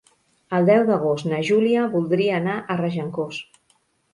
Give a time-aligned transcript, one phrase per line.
[0.59, 3.43] El deu d'agost na Júlia voldria anar a Regencós.